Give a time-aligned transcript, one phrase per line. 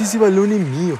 [0.00, 0.98] Ese balón es mío.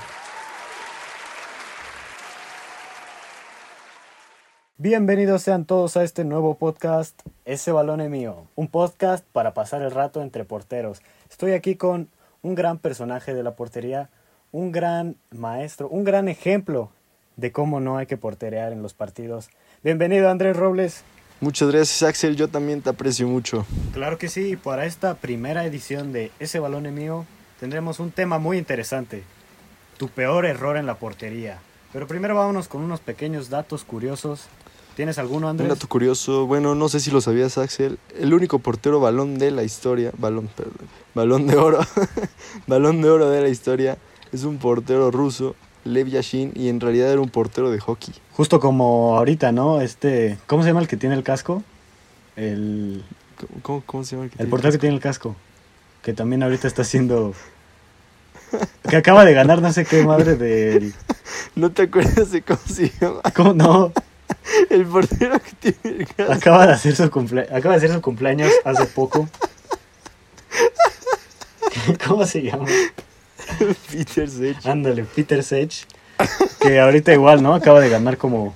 [4.78, 9.82] Bienvenidos sean todos a este nuevo podcast, Ese balón es mío, un podcast para pasar
[9.82, 11.02] el rato entre porteros.
[11.28, 12.08] Estoy aquí con
[12.42, 14.10] un gran personaje de la portería,
[14.52, 16.92] un gran maestro, un gran ejemplo
[17.36, 19.50] de cómo no hay que porterear en los partidos.
[19.82, 21.02] Bienvenido Andrés Robles.
[21.40, 23.66] Muchas gracias Axel, yo también te aprecio mucho.
[23.92, 27.26] Claro que sí, para esta primera edición de Ese balón es mío
[27.60, 29.24] tendremos un tema muy interesante,
[29.96, 31.58] tu peor error en la portería.
[31.92, 34.48] Pero primero vámonos con unos pequeños datos curiosos
[34.94, 35.68] ¿Tienes alguno, Andrés?
[35.68, 37.98] Un dato curioso, bueno, no sé si lo sabías, Axel.
[38.16, 41.80] El único portero balón de la historia, balón, perdón, balón de oro,
[42.68, 43.98] balón de oro de la historia,
[44.32, 48.14] es un portero ruso, Lev Yashin, y en realidad era un portero de hockey.
[48.32, 49.80] Justo como ahorita, ¿no?
[49.80, 51.64] Este, ¿cómo se llama el que tiene el casco?
[52.36, 53.04] El...
[53.62, 55.34] ¿Cómo, cómo se llama el que El portero que tiene el casco,
[56.04, 57.34] que también ahorita está haciendo...
[58.88, 60.94] Que acaba de ganar no sé qué madre del...
[61.56, 63.22] ¿No te acuerdas de cómo se llama?
[63.34, 63.92] ¿Cómo no?
[64.70, 68.84] El portero que tiene el Acaba de hacer su acaba de hacer su cumpleaños hace
[68.86, 69.28] poco.
[72.06, 72.66] ¿Cómo se llama?
[73.90, 74.66] Peter Sech.
[74.66, 75.86] Ándale, Peter Sech.
[76.60, 77.54] Que ahorita igual, ¿no?
[77.54, 78.54] Acaba de ganar como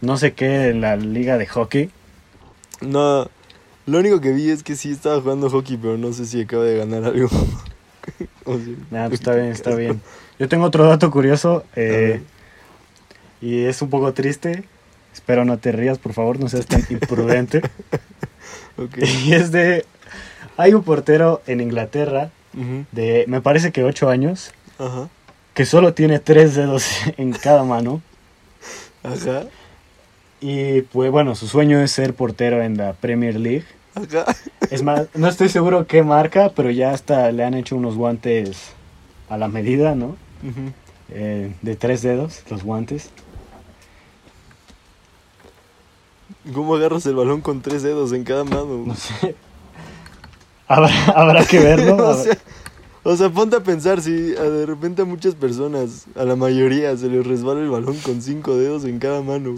[0.00, 1.90] no sé qué en la liga de hockey.
[2.80, 3.28] No,
[3.88, 6.64] lo único que vi es que sí estaba jugando hockey, pero no sé si acaba
[6.64, 7.28] de ganar algo.
[8.90, 10.02] nah, pues está bien, está bien.
[10.38, 11.64] Yo tengo otro dato curioso.
[11.74, 12.20] Eh,
[13.40, 14.64] y es un poco triste.
[15.12, 17.62] Espero no te rías, por favor, no seas tan imprudente.
[19.24, 19.86] Y es de...
[20.58, 22.30] Hay un portero en Inglaterra
[22.92, 24.52] de, me parece que 8 años,
[25.54, 28.02] que solo tiene tres dedos en cada mano.
[29.04, 29.44] Ajá.
[30.40, 33.64] Y pues bueno, su sueño es ser portero en la Premier League.
[34.70, 38.72] Es más, no estoy seguro qué marca, pero ya hasta le han hecho unos guantes
[39.28, 40.16] a la medida, ¿no?
[41.10, 43.10] Eh, de tres dedos, los guantes.
[46.52, 48.84] ¿Cómo agarras el balón con tres dedos en cada mano?
[48.86, 49.34] No sé.
[50.66, 51.96] Habrá, que verlo.
[53.02, 57.08] o, sea, ponte a pensar si de repente a muchas personas, a la mayoría, se
[57.08, 59.56] les resbala el balón con cinco dedos en cada mano.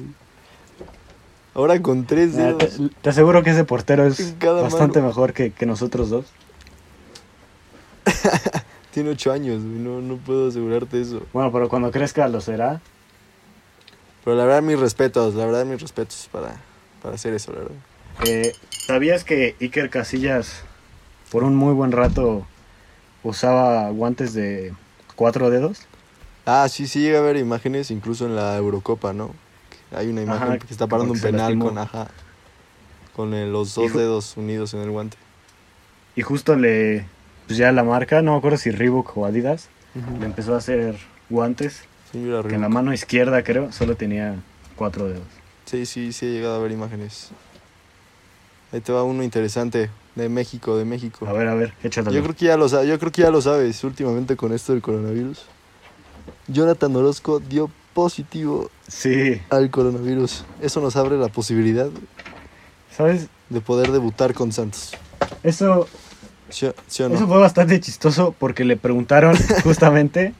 [1.60, 2.80] Ahora con tres dedos.
[3.02, 6.24] te, aseguro que ese portero es bastante mejor que, nosotros dos.
[8.92, 11.22] Tiene ocho años, no, no puedo asegurarte eso.
[11.34, 12.80] Bueno, pero cuando crezca lo será.
[14.24, 16.56] Pero la verdad, mis respetos, la verdad, mis respetos para,
[17.02, 17.76] para hacer eso, la verdad.
[18.24, 20.62] Eh, ¿Sabías que Iker Casillas
[21.30, 22.46] por un muy buen rato
[23.22, 24.72] usaba guantes de
[25.14, 25.82] cuatro dedos?
[26.46, 29.34] Ah, sí, sí llega a ver imágenes, incluso en la Eurocopa, ¿no?
[29.92, 32.08] Hay una imagen que está parando un penal con, ajá,
[33.14, 35.16] con los dos dedos unidos en el guante.
[36.16, 37.06] Y justo le,
[37.46, 39.68] pues ya la marca, no me acuerdo si Reebok o Adidas,
[40.18, 40.96] le empezó a hacer
[41.28, 41.82] guantes.
[42.12, 44.36] que en la mano izquierda, creo, solo tenía
[44.76, 45.26] cuatro dedos.
[45.64, 47.30] Sí, sí, sí he llegado a ver imágenes.
[48.72, 51.26] Ahí te va uno interesante de México, de México.
[51.26, 52.10] A ver, a ver, échalo.
[52.12, 54.82] Yo creo que ya lo yo creo que ya lo sabes últimamente con esto del
[54.82, 55.44] coronavirus.
[56.46, 59.40] Jonathan Orozco dio positivo sí.
[59.50, 60.44] al coronavirus.
[60.60, 61.88] Eso nos abre la posibilidad
[62.96, 63.28] ¿Sabes?
[63.48, 64.92] de poder debutar con Santos.
[65.42, 65.88] Eso
[66.48, 66.74] Eso
[67.26, 70.34] fue bastante chistoso porque le preguntaron justamente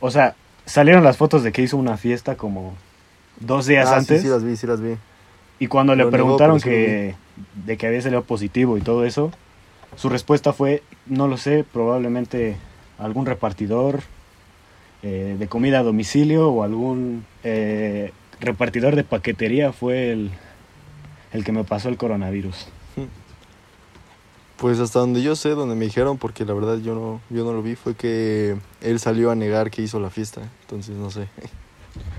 [0.00, 0.34] o sea,
[0.64, 2.74] salieron las fotos de que hizo una fiesta como
[3.38, 4.22] dos días ah, antes.
[4.22, 4.96] Sí, sí las vi, sí las vi.
[5.58, 7.14] Y cuando le preguntaron que,
[7.66, 9.30] de que había salido positivo y todo eso,
[9.94, 12.56] su respuesta fue, no lo sé, probablemente
[12.98, 14.00] algún repartidor
[15.02, 20.30] eh, de comida a domicilio o algún eh, repartidor de paquetería fue el,
[21.32, 22.68] el que me pasó el coronavirus.
[24.56, 27.52] Pues hasta donde yo sé, donde me dijeron, porque la verdad yo no, yo no
[27.54, 30.42] lo vi, fue que él salió a negar que hizo la fiesta.
[30.62, 31.28] Entonces no sé.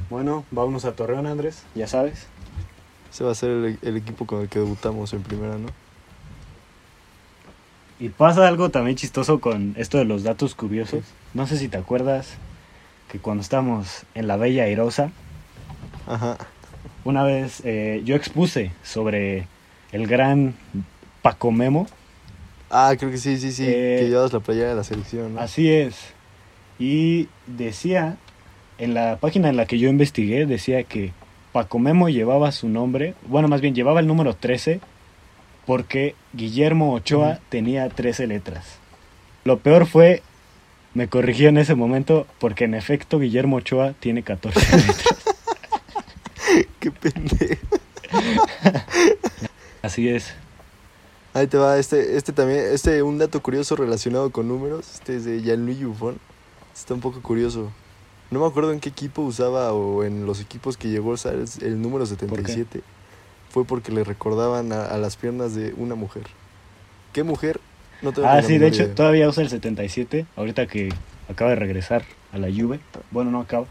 [0.09, 2.25] Bueno, vámonos a Torreón, Andrés, ya sabes.
[3.14, 5.68] Ese va a ser el, equipo con el que debutamos en primera, ¿no?
[8.00, 11.03] Y pasa algo también chistoso con esto de los datos curiosos.
[11.35, 12.38] No sé si te acuerdas
[13.11, 15.11] que cuando estábamos en la Bella Airosa,
[16.08, 16.37] Ajá.
[17.03, 19.47] una vez eh, yo expuse sobre
[19.91, 20.55] el gran
[21.22, 21.87] Paco Memo.
[22.69, 25.37] Ah, creo que sí, sí, sí, que eh, llevas la playa de la selección.
[25.37, 26.13] Así es.
[26.79, 28.16] Y decía
[28.78, 31.11] en la página en la que yo investigué decía que
[31.52, 34.79] Paco Memo llevaba su nombre, bueno, más bien llevaba el número 13
[35.66, 38.78] porque Guillermo Ochoa tenía 13 letras.
[39.43, 40.23] Lo peor fue,
[40.93, 45.05] me corrigió en ese momento, porque en efecto Guillermo Ochoa tiene 14 letras.
[46.79, 47.67] Qué pendejo.
[49.82, 50.34] Así es.
[51.34, 55.23] Ahí te va, este, este también, este, un dato curioso relacionado con números, este es
[55.23, 56.20] de Gianluigi Buffon,
[56.73, 57.72] está un poco curioso.
[58.32, 61.35] No me acuerdo en qué equipo usaba o en los equipos que llegó a usar
[61.35, 62.82] el, el número 77.
[63.49, 66.23] Fue porque le recordaban a, a, las piernas de una mujer.
[67.14, 67.59] ¿Qué mujer?
[68.02, 70.90] No tengo ah, sí, de hecho, todavía usa el 77, ahorita que
[71.30, 72.80] acaba de regresar a la Juve.
[73.12, 73.66] Bueno, no acaba.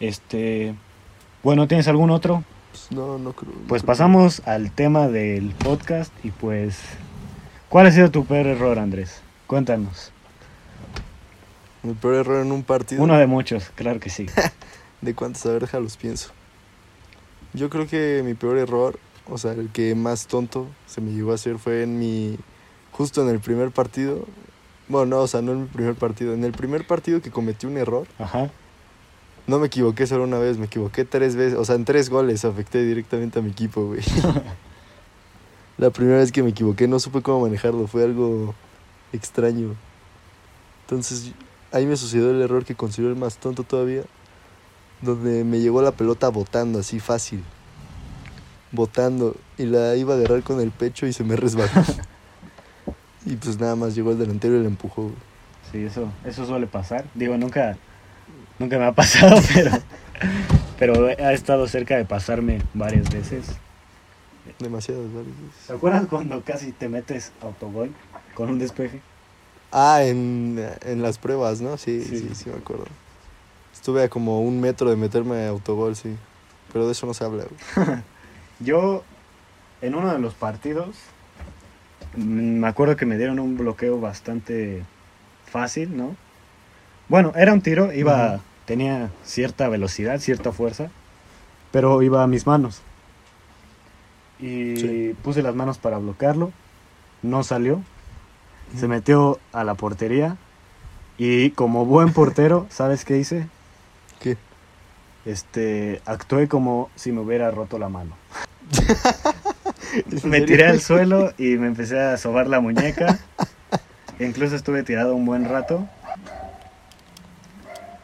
[0.00, 0.74] Este,
[1.42, 2.44] bueno, ¿tienes algún otro?
[2.70, 3.52] Pues no, no creo.
[3.68, 6.78] pues pasamos al tema del podcast y pues,
[7.68, 9.20] ¿cuál ha sido tu peor error, Andrés?
[9.46, 10.12] Cuéntanos.
[11.82, 13.02] Mi peor error en un partido.
[13.02, 14.26] Uno de muchos, claro que sí.
[15.00, 15.44] ¿De cuántos?
[15.46, 16.30] A ver, déjalos pienso.
[17.54, 21.32] Yo creo que mi peor error, o sea, el que más tonto se me llegó
[21.32, 22.38] a hacer fue en mi.
[22.92, 24.26] Justo en el primer partido.
[24.88, 26.34] Bueno, no, o sea, no en mi primer partido.
[26.34, 28.06] En el primer partido que cometí un error.
[28.18, 28.50] Ajá.
[29.46, 31.58] No me equivoqué solo una vez, me equivoqué tres veces.
[31.58, 34.00] O sea, en tres goles afecté directamente a mi equipo, güey.
[35.78, 38.54] La primera vez que me equivoqué no supe cómo manejarlo, fue algo
[39.12, 39.74] extraño.
[40.82, 41.32] Entonces,
[41.72, 44.02] ahí me sucedió el error que considero el más tonto todavía,
[45.00, 47.42] donde me llegó la pelota botando así fácil,
[48.70, 51.70] botando, y la iba a agarrar con el pecho y se me resbaló.
[53.24, 55.10] y pues nada más llegó el delantero y la empujó.
[55.70, 57.04] Sí, eso, eso suele pasar.
[57.14, 57.76] Digo, nunca,
[58.58, 59.70] nunca me ha pasado, pero,
[60.78, 63.46] pero ha estado cerca de pasarme varias veces.
[64.58, 65.66] Demasiadas varias veces.
[65.66, 67.92] ¿Te acuerdas cuando casi te metes autogol
[68.34, 69.00] con un despeje?
[69.70, 70.56] Ah, en,
[70.96, 71.78] las pruebas, ¿no?
[71.78, 72.84] Sí, sí, sí, me acuerdo.
[73.72, 76.14] Estuve a como un metro de meterme a autogol, sí.
[76.72, 77.44] Pero de eso no se habla.
[78.60, 79.02] Yo,
[79.80, 80.96] en uno de los partidos,
[82.16, 84.82] me acuerdo que me dieron un bloqueo bastante
[85.46, 86.16] fácil, ¿no?
[87.08, 90.90] Bueno, era un tiro, iba, tenía cierta velocidad, cierta fuerza,
[91.70, 92.82] pero iba a mis manos.
[94.38, 96.52] Y puse las manos para bloquearlo,
[97.22, 97.82] no salió,
[98.76, 100.36] se metió a la portería
[101.18, 103.46] y como buen portero, ¿sabes qué hice?
[104.20, 104.36] ¿Qué?
[105.24, 108.16] Este, actué como si me hubiera roto la mano.
[110.24, 113.18] me tiré al suelo y me empecé a sobar la muñeca.
[114.20, 115.88] incluso estuve tirado un buen rato.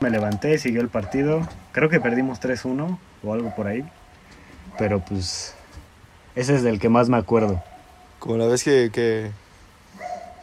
[0.01, 1.47] Me levanté, siguió el partido.
[1.73, 3.85] Creo que perdimos 3-1 o algo por ahí.
[4.79, 5.55] Pero pues
[6.35, 7.63] ese es del que más me acuerdo.
[8.19, 9.31] Como la vez que, que,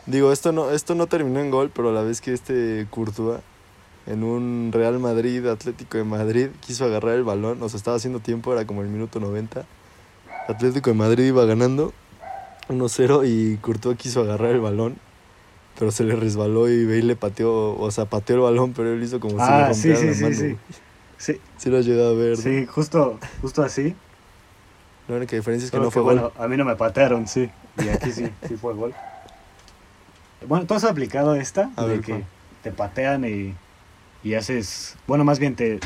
[0.06, 3.40] Digo, esto no, esto no terminó en gol, pero a la vez que este Courtois
[4.06, 8.20] en un Real Madrid, Atlético de Madrid, quiso agarrar el balón, o sea, estaba haciendo
[8.20, 9.66] tiempo, era como el minuto 90.
[10.48, 11.94] Atlético de Madrid iba ganando
[12.70, 14.98] 1-0 y Courtois quiso agarrar el balón,
[15.78, 19.04] pero se le resbaló y Bale le pateó, o sea, pateó el balón, pero él
[19.04, 20.36] hizo como si le ah, rompiera sí, sí, la mano.
[20.36, 20.58] Sí,
[21.18, 21.70] sí, sí.
[21.70, 22.38] lo has llegado a ver.
[22.38, 23.96] Sí, justo, justo así.
[25.08, 27.50] La única diferencia es que no fue bueno, A mí no me patearon, sí.
[27.84, 28.94] Y aquí sí, sí fue gol.
[30.48, 31.70] Bueno, ¿tú has aplicado esta?
[31.88, 32.24] de que
[32.64, 33.54] te patean y,
[34.24, 34.96] y, haces.
[35.08, 35.80] Bueno, más bien te,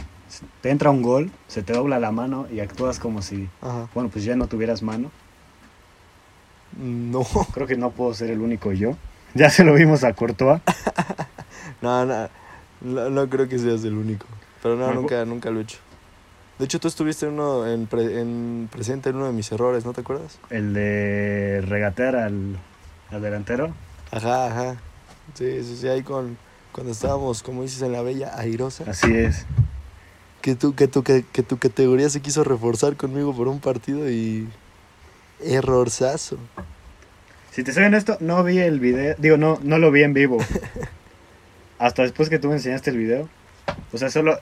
[0.62, 3.50] te entra un gol, se te dobla la mano y actúas como si.
[3.94, 5.12] Bueno, pues ya no tuvieras mano.
[6.78, 7.24] No.
[7.54, 8.96] Creo que no puedo ser el único yo.
[9.34, 10.62] Ya se lo vimos a Courtois.
[11.82, 12.30] no, no,
[12.82, 14.26] no, creo que seas el único.
[14.64, 15.78] Pero no, nunca, nunca lo he hecho.
[16.58, 20.02] De hecho, tú estuviste uno en, en presente en uno de mis errores, ¿no te
[20.02, 20.40] acuerdas?
[20.50, 22.58] El de regatear al,
[23.12, 23.72] al delantero.
[24.12, 24.76] Ajá, ajá.
[25.36, 26.38] Sí, sí, sí, ahí con,
[26.72, 28.84] cuando estábamos, como dices, en la bella airosa.
[28.90, 29.46] Así es.
[30.42, 34.10] Que tu, que, tu, que, que tu categoría se quiso reforzar conmigo por un partido
[34.10, 34.48] y...
[35.42, 36.38] Errorzazo.
[37.52, 40.38] Si te soy honesto, no vi el video, digo, no, no lo vi en vivo.
[41.80, 43.30] Hasta después que tú me enseñaste el video.
[43.92, 44.40] O sea, solo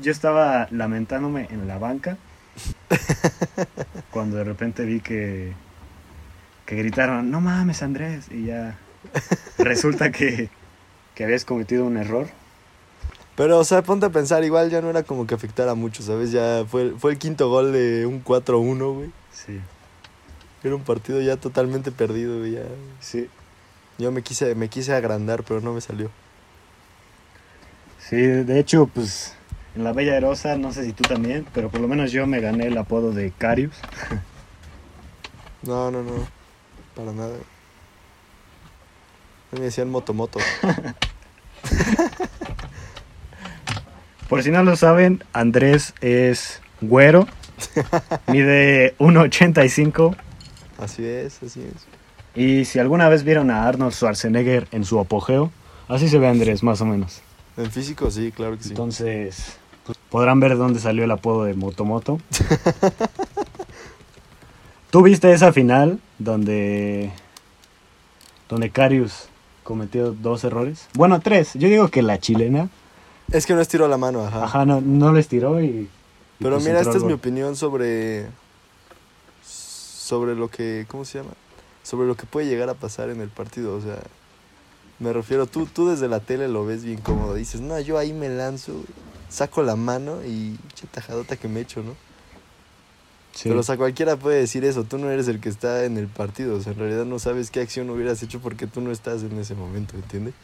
[0.00, 2.16] yo estaba lamentándome en la banca
[4.10, 5.52] cuando de repente vi que,
[6.66, 8.78] que gritaron, no mames Andrés, y ya
[9.58, 10.48] resulta que,
[11.14, 12.28] que habías cometido un error.
[13.38, 16.32] Pero, o sea, ponte a pensar, igual ya no era como que afectara mucho, ¿sabes?
[16.32, 19.12] Ya fue, fue el quinto gol de un 4-1, güey.
[19.30, 19.60] Sí.
[20.64, 22.54] Era un partido ya totalmente perdido, güey.
[22.54, 22.64] Ya.
[22.98, 23.28] Sí.
[23.96, 26.10] Yo me quise, me quise agrandar, pero no me salió.
[28.00, 29.34] Sí, de hecho, pues
[29.76, 32.40] en la Bella Erosa, no sé si tú también, pero por lo menos yo me
[32.40, 33.76] gané el apodo de Carius.
[35.62, 36.26] no, no, no.
[36.96, 37.36] Para nada.
[39.52, 40.40] Me decían motomoto.
[44.28, 47.26] Por si no lo saben, Andrés es güero.
[48.28, 50.16] Mide 1.85.
[50.78, 51.86] Así es, así es.
[52.34, 55.50] Y si alguna vez vieron a Arnold Schwarzenegger en su apogeo,
[55.88, 57.20] así se ve Andrés, más o menos.
[57.56, 58.70] En físico, sí, claro que sí.
[58.70, 59.56] Entonces,
[60.10, 62.20] podrán ver dónde salió el apodo de Motomoto.
[64.90, 67.12] ¿Tú viste esa final donde
[68.48, 69.28] donde Carius
[69.62, 70.88] cometió dos errores.
[70.94, 71.52] Bueno, tres.
[71.54, 72.68] Yo digo que la chilena.
[73.32, 74.44] Es que no estiró la mano, ajá.
[74.44, 75.88] Ajá, no, no les tiró y.
[76.38, 78.26] Pero pues mira, esta es mi opinión sobre.
[79.44, 80.86] Sobre lo que.
[80.88, 81.32] ¿Cómo se llama?
[81.82, 83.76] Sobre lo que puede llegar a pasar en el partido.
[83.76, 83.98] O sea,
[84.98, 87.34] me refiero, tú, tú desde la tele lo ves bien cómodo.
[87.34, 88.72] Dices, no, yo ahí me lanzo,
[89.28, 90.56] saco la mano y.
[90.74, 91.94] Che tajadota que me echo, ¿no?
[93.32, 93.50] Sí.
[93.50, 94.84] Pero, o sea, cualquiera puede decir eso.
[94.84, 96.56] Tú no eres el que está en el partido.
[96.56, 99.38] O sea, en realidad no sabes qué acción hubieras hecho porque tú no estás en
[99.38, 100.34] ese momento, ¿entiendes?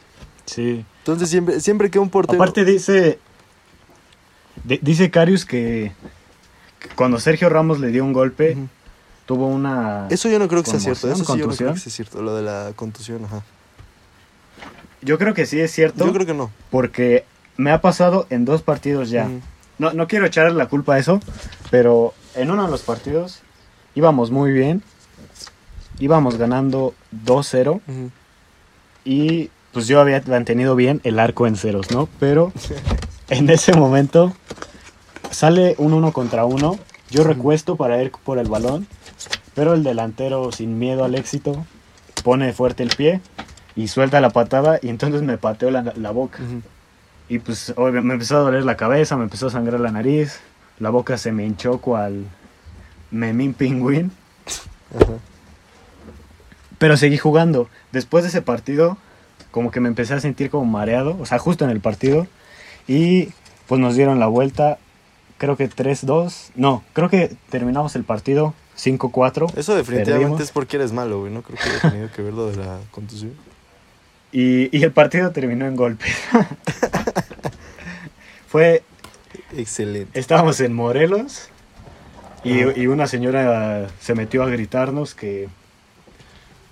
[0.47, 0.85] Sí.
[0.99, 2.37] Entonces, siempre, siempre que un portero.
[2.43, 3.19] Aparte dice.
[4.65, 5.93] di- dice Carius que,
[6.79, 8.57] que cuando Sergio Ramos le dio un golpe,
[9.27, 10.07] tuvo una.
[10.11, 11.09] Eso yo no creo que sea cierto.
[11.11, 12.23] Eso sí yo no creo que sea cierto.
[12.23, 13.43] Lo de la contusión, ajá.
[15.03, 16.07] Yo creo que sí es cierto.
[16.07, 16.51] Yo creo que no.
[16.71, 17.25] Porque
[17.59, 19.29] me ha pasado en dos partidos ya.
[19.79, 21.21] No, no quiero echarle la culpa a eso,
[21.71, 23.41] pero en uno de los partidos
[23.95, 24.83] íbamos muy bien.
[25.99, 28.11] Íbamos ganando 2-0 Ujú.
[29.05, 32.09] y pues yo había mantenido bien el arco en ceros, ¿no?
[32.21, 32.53] Pero
[33.29, 34.33] en ese momento
[35.31, 36.79] sale un uno contra uno.
[37.11, 38.87] Yo recuesto para ir por el balón,
[39.55, 41.67] pero el delantero sin miedo al éxito
[42.23, 43.21] pone fuerte el pie
[43.77, 46.39] y suelta la patada y entonces me pateó la, la boca.
[47.29, 50.41] Y pues me empezó a doler la cabeza, me empezó a sangrar la nariz,
[50.79, 52.25] la boca se me hinchó cual
[53.11, 54.13] memín pingüín.
[56.79, 57.69] Pero seguí jugando.
[57.93, 58.99] Después de ese partido,
[59.55, 62.27] como que me empecé a sentir como mareado, o sea, justo en el partido.
[62.89, 63.29] Y
[63.69, 64.79] pues nos dieron la vuelta,
[65.39, 66.51] creo que 3-2.
[66.57, 69.57] No, creo que terminamos el partido 5-4.
[69.57, 70.41] Eso definitivamente Perdimos.
[70.41, 71.33] es porque eres malo, güey.
[71.33, 73.33] No creo que haya tenido que ver lo de la contusión.
[74.33, 76.07] Y, y el partido terminó en golpe.
[78.49, 78.83] Fue
[79.57, 80.19] Excelente.
[80.19, 81.49] Estábamos en Morelos
[82.43, 85.49] y, y una señora se metió a gritarnos que,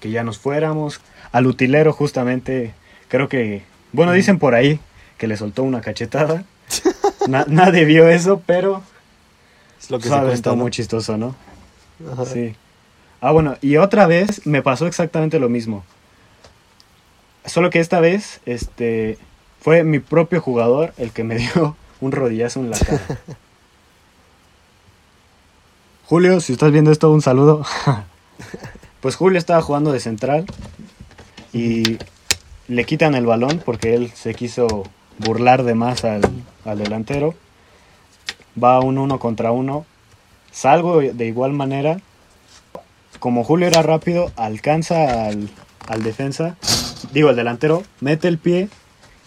[0.01, 1.01] que ya nos fuéramos.
[1.33, 2.75] Al utilero justamente,
[3.09, 3.62] creo que,
[3.93, 4.79] bueno, dicen por ahí
[5.19, 6.45] que le soltó una cachetada.
[7.29, 8.83] Na- nadie vio eso, pero
[9.81, 10.62] Es lo que sabe, se está cuenta, ¿no?
[10.62, 11.35] muy chistoso, ¿no?
[12.12, 12.27] Ajá.
[12.27, 12.55] Sí.
[13.21, 15.85] Ah, bueno, y otra vez me pasó exactamente lo mismo.
[17.45, 19.19] Solo que esta vez, este,
[19.61, 23.01] fue mi propio jugador el que me dio un rodillazo en la cara.
[26.07, 27.65] Julio, si estás viendo esto, un saludo.
[29.01, 30.45] pues Julio estaba jugando de central
[31.52, 31.99] y
[32.68, 34.85] le quitan el balón porque él se quiso
[35.18, 36.23] burlar de más al,
[36.64, 37.35] al delantero.
[38.62, 39.87] Va un uno contra uno.
[40.50, 41.99] Salgo de igual manera.
[43.18, 45.49] Como Julio era rápido, alcanza al,
[45.87, 46.56] al defensa,
[47.12, 48.68] digo al delantero, mete el pie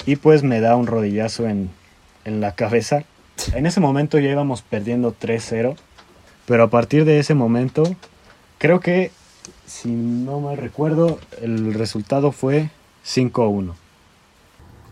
[0.05, 1.70] y pues me da un rodillazo en,
[2.25, 3.03] en la cabeza.
[3.53, 5.75] En ese momento ya íbamos perdiendo 3-0,
[6.46, 7.84] pero a partir de ese momento,
[8.58, 9.12] creo que,
[9.65, 12.69] si no mal recuerdo, el resultado fue
[13.05, 13.74] 5-1.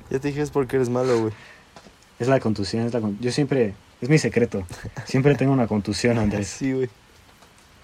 [0.09, 1.33] Ya te dije es porque eres malo, güey.
[2.19, 4.63] Es la contusión, es la con- yo siempre, es mi secreto,
[5.05, 6.47] siempre tengo una contusión, Andrés.
[6.59, 6.89] Sí, güey.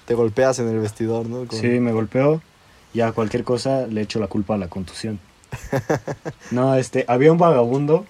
[0.06, 1.46] Te golpeas en el vestidor, ¿no?
[1.46, 2.42] Con- Sí, me golpeó
[2.94, 5.20] y a cualquier cosa le echo la culpa a la contusión.
[6.52, 8.06] No, este, había un vagabundo,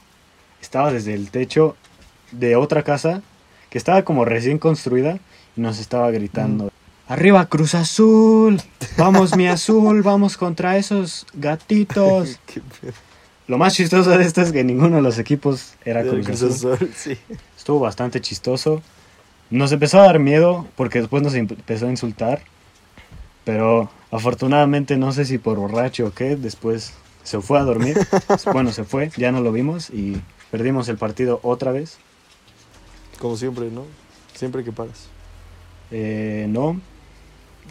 [0.62, 1.75] estaba desde el techo
[2.31, 3.21] de otra casa
[3.69, 5.19] que estaba como recién construida
[5.57, 6.71] y nos estaba gritando.
[7.10, 8.62] Arriba Cruz Azul,
[8.96, 12.39] vamos mi azul, vamos contra esos gatitos.
[13.48, 16.74] Lo más chistoso de esto es que ninguno de los equipos era Cruz Cruz Azul.
[16.74, 17.18] Azul, sí.
[17.58, 18.84] Estuvo bastante chistoso.
[19.50, 22.44] Nos empezó a dar miedo porque después nos em- empezó a insultar.
[23.44, 27.98] Pero afortunadamente no sé si por borracho o qué, después se fue a dormir.
[28.54, 31.98] bueno, se fue, ya no lo vimos y perdimos el partido otra vez.
[33.18, 33.86] Como siempre, ¿no?
[34.36, 35.08] Siempre que paras.
[35.89, 36.80] Eh, no.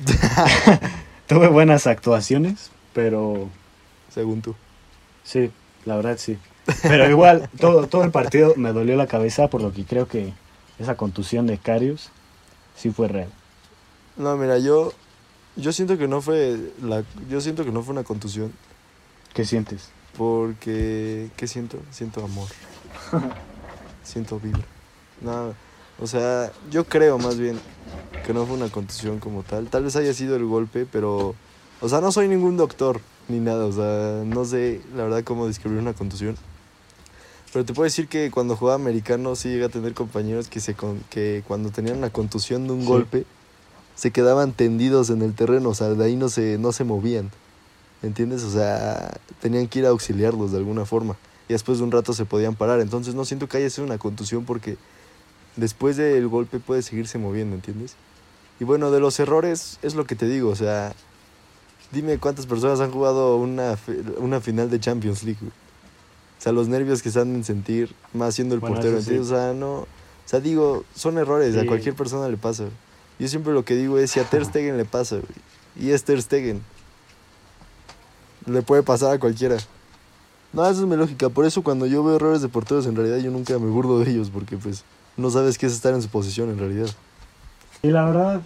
[1.27, 3.49] Tuve buenas actuaciones, pero
[4.13, 4.55] Según tú.
[5.25, 5.51] sí,
[5.85, 6.39] la verdad sí.
[6.83, 10.33] Pero igual, todo, todo el partido me dolió la cabeza por lo que creo que
[10.79, 12.11] esa contusión de Carius
[12.77, 13.31] sí fue real.
[14.17, 14.93] No, mira, yo.
[15.57, 16.57] Yo siento que no fue.
[16.83, 18.53] La, yo siento que no fue una contusión.
[19.35, 19.91] ¿Qué sientes?
[20.17, 21.31] Porque.
[21.37, 21.79] ¿Qué siento?
[21.91, 22.49] Siento amor.
[24.05, 24.63] siento vibra.
[25.21, 25.55] No,
[26.01, 27.59] o sea, yo creo más bien
[28.27, 29.69] que no fue una contusión como tal.
[29.69, 31.35] Tal vez haya sido el golpe, pero.
[31.81, 33.65] O sea, no soy ningún doctor ni nada.
[33.67, 36.37] O sea, no sé la verdad cómo describir una contusión.
[37.53, 40.75] Pero te puedo decir que cuando jugaba americano sí llegué a tener compañeros que, se
[40.75, 42.87] con- que cuando tenían una contusión de un Sí.
[42.87, 43.25] golpe
[43.95, 47.31] se quedaban tendidos en el terreno, o sea, de ahí no se, no se movían.
[48.03, 48.45] ¿Entiendes?
[48.45, 51.17] O sea, tenían que ir a auxiliarlos de alguna forma.
[51.49, 52.81] Y después de un rato se podían parar.
[52.81, 54.77] Entonces no siento que haya sido una contusión porque
[55.57, 57.95] después del golpe puede seguirse moviendo, ¿entiendes?
[58.61, 60.95] Y bueno, de los errores es lo que te digo, o sea,
[61.91, 63.79] Dime cuántas personas han jugado una,
[64.19, 65.51] una final de Champions League, güey.
[65.51, 69.01] O sea, los nervios que se han de sentir, más siendo el Bueno, portero.
[69.01, 69.17] sí.
[69.17, 69.73] O sea, no.
[69.81, 69.87] O
[70.27, 72.65] sea, digo, son errores, a cualquier persona le pasa.
[72.65, 72.75] güey.
[73.19, 76.05] Yo siempre lo que digo es: si a Ter Stegen le pasa, güey, y es
[76.05, 76.63] Ter Stegen,
[78.47, 79.57] le puede pasar a cualquiera.
[80.53, 81.31] No, esa es mi lógica.
[81.31, 84.11] Por eso, cuando yo veo errores de porteros, en realidad yo nunca me burlo de
[84.11, 84.85] ellos, porque pues
[85.19, 86.89] no sabes qué es estar en su posición en realidad.
[87.83, 88.41] Y la verdad,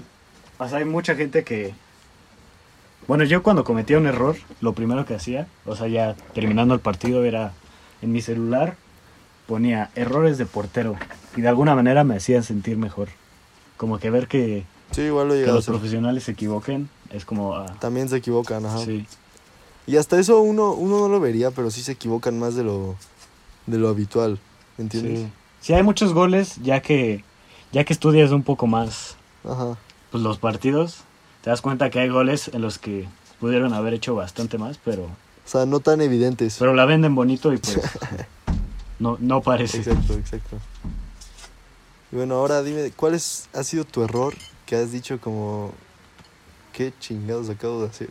[0.58, 1.74] o sea, hay mucha gente que...
[3.06, 6.80] Bueno, yo cuando cometía un error, lo primero que hacía, o sea, ya terminando el
[6.80, 7.52] partido, era
[8.00, 8.76] en mi celular,
[9.46, 10.96] ponía errores de portero.
[11.36, 13.08] Y de alguna manera me hacían sentir mejor.
[13.76, 17.54] Como que ver que, Sí, igual lo que los profesionales se equivoquen, es como...
[17.56, 18.78] ah, También se equivocan, ajá.
[18.78, 19.06] sí.
[19.86, 22.94] Y hasta eso uno, uno no lo vería, pero sí se equivocan más de lo,
[23.66, 24.38] de lo habitual,
[24.78, 25.20] ¿entiendes?
[25.20, 25.28] Sí.
[25.62, 27.24] Sí, hay muchos goles, ya que,
[27.72, 29.16] ya que estudias un poco más
[29.48, 29.76] Ajá.
[30.10, 31.04] pues, los partidos,
[31.42, 33.08] te das cuenta que hay goles en los que
[33.40, 35.08] pudieron haber hecho bastante más, pero, O
[35.48, 36.56] sea, no tan evidentes.
[36.58, 37.78] pero la venden bonito y pues
[38.98, 39.78] no, no parece.
[39.78, 40.56] Exacto, exacto.
[42.10, 44.34] Y bueno, ahora dime, ¿cuál es, ha sido tu error
[44.66, 45.72] que has dicho como,
[46.72, 48.10] qué chingados acabo de hacer?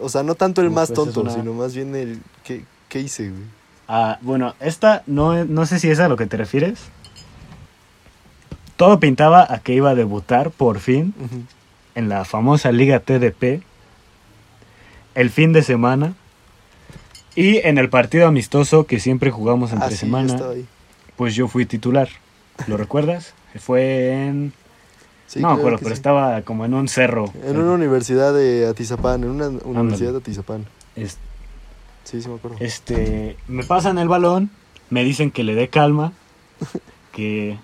[0.00, 3.28] O sea, no tanto el más tonto, una- sino más bien el, ¿qué, qué hice,
[3.30, 3.42] güey?
[3.88, 6.80] Ah, bueno, esta no, no sé si es a lo que te refieres.
[8.76, 11.14] Todo pintaba a que iba a debutar por fin
[11.94, 13.62] en la famosa Liga TDP
[15.14, 16.14] el fin de semana
[17.34, 20.38] y en el partido amistoso que siempre jugamos entre Ah, sí, yo semana,
[21.16, 22.08] pues yo fui titular.
[22.66, 23.34] ¿Lo recuerdas?
[23.58, 24.52] Fue en...
[25.26, 25.94] Sí, no me acuerdo, pero sí.
[25.94, 27.32] estaba como en un cerro.
[27.44, 30.66] En una universidad de Atizapán, en una universidad de Atizapán.
[30.96, 31.18] Es-
[32.04, 32.56] Sí, sí me acuerdo.
[32.60, 34.50] Este, me pasan el balón,
[34.90, 36.12] me dicen que le dé calma,
[37.12, 37.56] que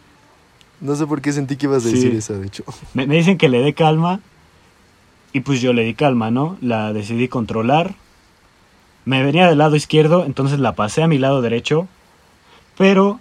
[0.81, 1.97] No sé por qué sentí que ibas a Sí.
[1.97, 2.65] decir esa, de hecho.
[2.95, 4.21] me, me dicen que le dé calma
[5.33, 6.57] y pues yo le di calma, ¿no?
[6.61, 7.95] La decidí controlar.
[9.05, 11.89] Me venía del lado izquierdo, entonces la pasé a mi lado derecho,
[12.77, 13.19] pero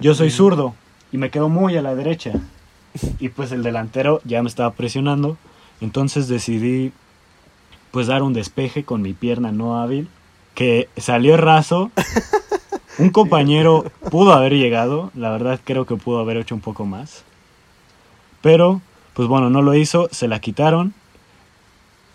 [0.00, 0.36] yo soy Ujú.
[0.36, 0.74] zurdo
[1.12, 2.32] y me quedo muy a la derecha.
[3.18, 5.36] Y pues el delantero ya me estaba presionando,
[5.80, 6.92] entonces decidí
[7.90, 10.08] pues dar un despeje con mi pierna no hábil,
[10.58, 11.92] que salió raso.
[12.98, 17.22] Un compañero pudo haber llegado, la verdad creo que pudo haber hecho un poco más.
[18.42, 18.80] Pero,
[19.14, 20.94] pues bueno, no lo hizo, se la quitaron.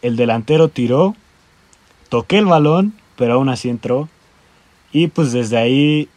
[0.01, 1.15] El delantero tiró,
[2.09, 4.09] toqué el balón, pero aún así entró.
[4.91, 6.09] Y pues desde ahí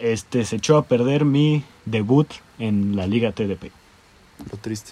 [0.00, 2.26] este, se echó a perder mi debut
[2.58, 3.70] en la Liga TDP.
[4.50, 4.90] Lo triste.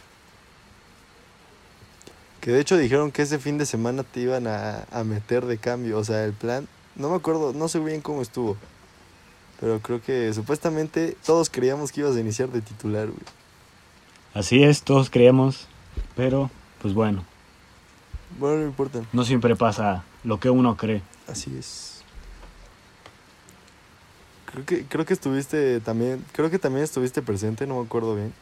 [2.40, 5.58] Que de hecho dijeron que ese fin de semana te iban a, a meter de
[5.58, 5.98] cambio.
[5.98, 6.68] O sea, el plan.
[6.96, 8.56] No me acuerdo, no sé bien cómo estuvo.
[9.60, 13.20] Pero creo que supuestamente todos creíamos que ibas a iniciar de titular, güey.
[14.34, 15.66] Así es, todos creíamos,
[16.14, 16.50] pero
[16.82, 17.24] pues bueno,
[18.38, 19.00] Bueno, no importa.
[19.12, 21.00] no siempre pasa lo que uno cree.
[21.26, 22.02] Así es.
[24.52, 26.24] Creo que, creo que estuviste también.
[26.32, 28.32] Creo que también estuviste presente, no me acuerdo bien.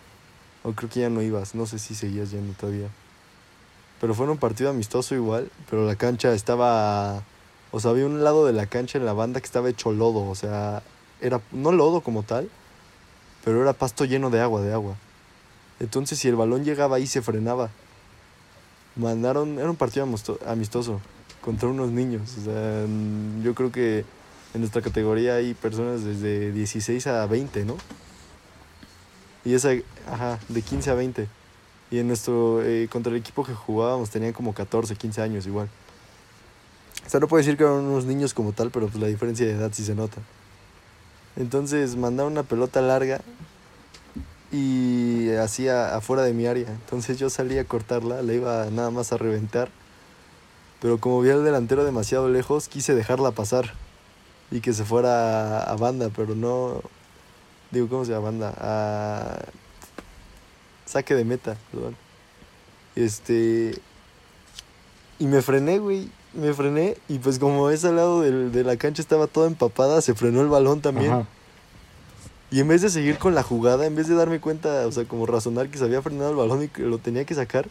[0.62, 2.88] O creo que ya no ibas, no sé si seguías yendo todavía.
[4.00, 7.22] Pero fue en un partido amistoso igual, pero la cancha estaba.
[7.74, 10.28] O sea, había un lado de la cancha en la banda que estaba hecho lodo,
[10.28, 10.84] o sea,
[11.20, 12.48] era no lodo como tal,
[13.44, 14.94] pero era pasto lleno de agua, de agua.
[15.80, 17.70] Entonces, si el balón llegaba ahí, se frenaba.
[18.94, 20.08] Mandaron, era un partido
[20.46, 21.00] amistoso
[21.40, 22.36] contra unos niños.
[22.38, 22.86] O sea,
[23.42, 24.04] yo creo que
[24.54, 27.76] en nuestra categoría hay personas desde 16 a 20, ¿no?
[29.44, 29.70] Y esa,
[30.08, 31.26] ajá, de 15 a 20.
[31.90, 35.68] Y en nuestro, eh, contra el equipo que jugábamos tenían como 14, 15 años igual.
[37.06, 39.46] O sea, no puedo decir que eran unos niños como tal, pero pues la diferencia
[39.46, 40.20] de edad sí se nota.
[41.36, 43.20] Entonces mandaron una pelota larga
[44.52, 46.68] y hacía afuera de mi área.
[46.68, 49.68] Entonces yo salí a cortarla, la iba nada más a reventar.
[50.80, 53.72] Pero como vi al delantero demasiado lejos, quise dejarla pasar
[54.50, 56.82] y que se fuera a, banda, pero no.
[57.70, 58.54] Digo, ¿cómo se llama banda?
[58.58, 59.38] A.
[60.84, 61.56] Saque de meta.
[62.94, 63.74] Este.
[65.18, 66.10] Y me frené, güey.
[66.36, 70.14] Me frené y pues como ese lado del- de la cancha estaba toda empapada, se
[70.14, 71.12] frenó el balón también.
[71.12, 71.26] Ajá.
[72.50, 75.04] Y en vez de seguir con la jugada, en vez de darme cuenta, o sea,
[75.04, 77.66] como razonar que se había frenado el balón y que lo tenía que sacar,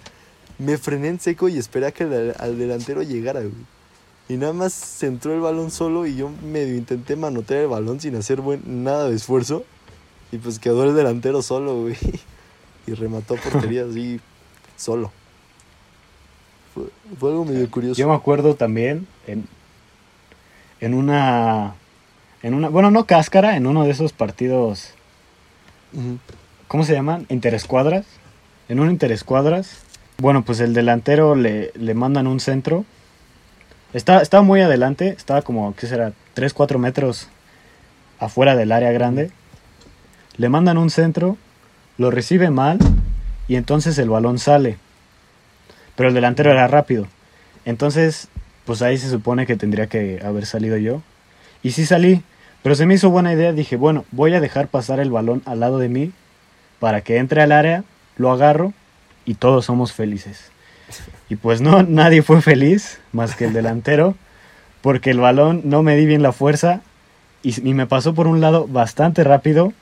[0.57, 3.53] me frené en seco y esperé a que el- al delantero llegara, güey.
[4.29, 7.99] Y nada más se entró el balón solo y yo medio intenté manotear el balón
[7.99, 9.63] sin hacer buen, nada de esfuerzo.
[10.31, 11.95] Y pues quedó el delantero solo, güey.
[12.87, 14.19] Y remató portería así,
[14.77, 15.11] solo.
[16.73, 16.85] Fue,
[17.19, 17.99] fue algo medio curioso.
[17.99, 19.47] Yo me acuerdo también en,
[20.79, 21.75] en una
[22.41, 24.93] en una bueno no cáscara en uno de esos partidos.
[26.67, 27.27] ¿cómo se llaman?
[27.29, 28.05] interescuadras
[28.67, 29.83] en un interescuadras
[30.17, 32.85] Bueno, pues el delantero le, le mandan un centro.
[33.93, 36.13] Está, estaba muy adelante, estaba como, ¿qué será?
[36.33, 37.27] 3, 4 metros
[38.19, 39.31] afuera del área grande.
[40.37, 41.37] Le mandan un centro,
[41.97, 42.79] lo recibe mal
[43.47, 44.77] y entonces el balón sale.
[45.95, 47.07] Pero el delantero era rápido.
[47.65, 48.27] Entonces,
[48.65, 51.01] pues ahí se supone que tendría que haber salido yo.
[51.61, 52.23] Y sí salí,
[52.61, 53.53] pero se me hizo buena idea.
[53.53, 56.11] Dije, bueno, voy a dejar pasar el balón al lado de mí
[56.79, 57.83] para que entre al área,
[58.17, 58.73] lo agarro
[59.25, 60.51] y todos somos felices.
[61.29, 64.15] Y pues no, nadie fue feliz más que el delantero,
[64.81, 66.81] porque el balón no me di bien la fuerza
[67.41, 69.73] y, me pasó por un lado bastante rápido.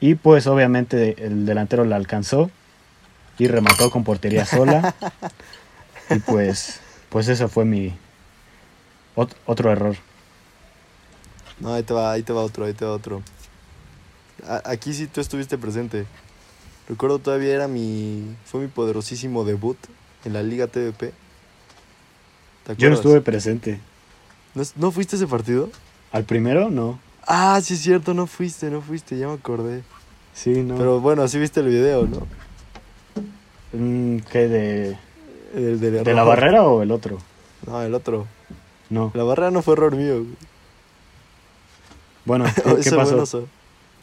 [0.00, 2.50] Y pues obviamente el delantero la alcanzó
[3.38, 4.94] y remató con portería sola.
[6.08, 7.92] Y pues, pues eso fue mi
[9.16, 9.96] ot- otro error.
[11.58, 13.22] No, ahí te va, ahí te va otro, ahí te va otro.
[14.46, 16.06] A- aquí sí tú estuviste presente.
[16.88, 18.36] Recuerdo todavía era mi.
[18.44, 19.76] Fue mi poderosísimo debut
[20.24, 21.12] en la Liga TVP.
[22.66, 23.80] ¿Te Yo no estuve presente.
[24.54, 25.70] ¿No, ¿No fuiste a ese partido?
[26.12, 27.00] Al primero, no.
[27.26, 29.82] Ah, sí es cierto, no fuiste, no fuiste, ya me acordé.
[30.34, 30.76] Sí, no.
[30.76, 32.28] Pero bueno, sí viste el video, ¿no?
[34.30, 34.48] ¿Qué?
[34.48, 34.98] ¿De,
[35.54, 37.18] de, de, la barrera o el otro?
[37.66, 38.26] No, el otro.
[38.90, 39.10] No.
[39.14, 40.24] La barrera no fue error mío.
[42.24, 42.44] Bueno,
[42.82, 43.16] ¿qué, pasó?
[43.16, 43.48] Bueno,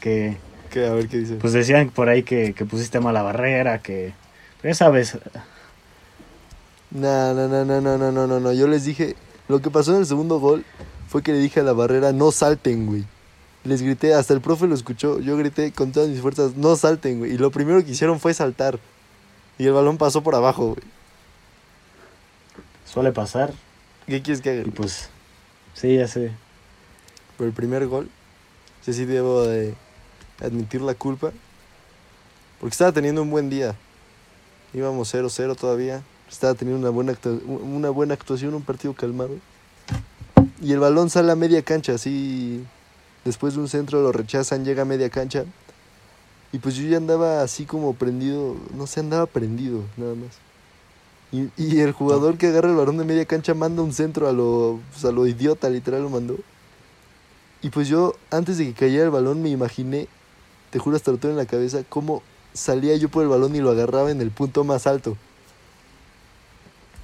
[0.00, 0.36] que,
[0.70, 1.34] que, a ver qué dice.
[1.36, 4.12] Pues decían por ahí que, que pusiste mala barrera, que.
[4.60, 5.18] Pero ya sabes.
[6.90, 8.52] No, no, no, no, no, no, no, no.
[8.52, 9.16] Yo les dije.
[9.46, 10.64] Lo que pasó en el segundo gol
[11.08, 13.04] fue que le dije a la barrera, no salten, güey.
[13.64, 15.20] Les grité, hasta el profe lo escuchó.
[15.20, 17.32] Yo grité con todas mis fuerzas, no salten, güey.
[17.32, 18.78] Y lo primero que hicieron fue saltar.
[19.58, 20.82] Y el balón pasó por abajo, güey.
[22.84, 23.52] suele pasar.
[24.06, 24.62] ¿Qué quieres que haga?
[24.62, 25.08] Y pues,
[25.74, 26.32] sí, ya sé.
[27.36, 28.10] Pero el primer gol,
[28.82, 29.74] sí, sí debo de
[30.40, 31.32] admitir la culpa.
[32.60, 33.74] Porque estaba teniendo un buen día.
[34.72, 36.02] Íbamos 0-0 todavía.
[36.28, 39.36] Estaba teniendo una buena, una buena actuación, un partido calmado.
[40.60, 42.64] Y el balón sale a media cancha, así.
[43.24, 45.44] Después de un centro lo rechazan, llega a media cancha.
[46.54, 50.38] Y pues yo ya andaba así como prendido, no sé, andaba prendido, nada más.
[51.32, 54.32] Y, y el jugador que agarra el balón de media cancha manda un centro a
[54.32, 56.36] lo, pues, a lo idiota, literal lo mandó.
[57.60, 60.06] Y pues yo, antes de que cayera el balón, me imaginé,
[60.70, 63.58] te juro hasta lo tengo en la cabeza, cómo salía yo por el balón y
[63.58, 65.16] lo agarraba en el punto más alto.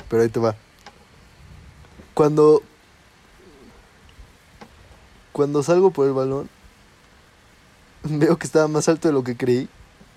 [0.08, 0.54] Pero ahí te va.
[2.14, 2.62] Cuando.
[5.32, 6.48] Cuando salgo por el balón,
[8.04, 9.68] veo que estaba más alto de lo que creí.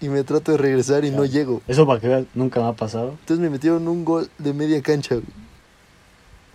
[0.01, 1.61] Y me trato de regresar y no llego.
[1.67, 3.11] Eso para que veas, nunca me ha pasado.
[3.21, 5.15] Entonces me metieron un gol de media cancha.
[5.15, 5.25] güey.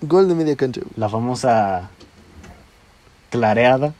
[0.02, 0.82] Gol de media cancha.
[0.82, 0.92] güey.
[0.96, 1.88] La famosa
[3.30, 3.94] clareada.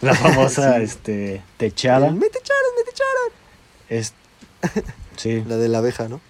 [0.00, 0.82] La famosa, Sí.
[0.82, 2.08] este, techada.
[2.08, 3.32] El, Me te echaron, me te echaron.
[3.88, 4.14] Es,
[5.16, 6.20] sí, La de la abeja, ¿no?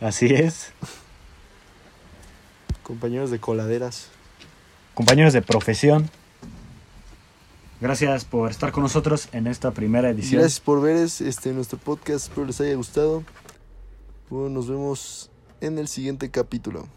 [0.00, 0.72] así es.
[2.82, 4.08] Compañeros de coladeras.
[4.94, 6.08] Compañeros de profesión.
[7.80, 10.40] Gracias por estar con nosotros en esta primera edición.
[10.40, 12.26] Gracias por ver es- este, nuestro podcast.
[12.28, 13.22] Espero les haya gustado.
[14.30, 16.88] Bueno, nos vemos en el siguiente capítulo.